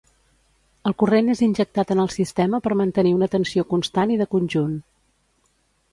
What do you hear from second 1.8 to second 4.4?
en el sistema per mantenir una tensió constant i de